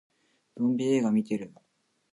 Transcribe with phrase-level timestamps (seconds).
[0.57, 1.53] ゾンビ映画見てる